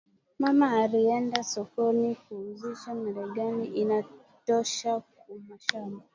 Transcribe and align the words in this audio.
Mama 0.41 0.65
arienda 0.83 1.37
kusoko 1.43 1.79
ku 2.21 2.31
uzisha 2.49 2.89
lengalenga 3.01 3.65
iri 3.81 3.97
tosha 4.45 4.93
ku 5.17 5.25
mashamba 5.47 6.01